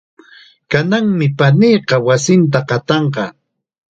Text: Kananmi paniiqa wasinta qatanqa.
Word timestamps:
Kananmi 0.71 1.27
paniiqa 1.37 1.95
wasinta 2.07 2.59
qatanqa. 2.69 3.25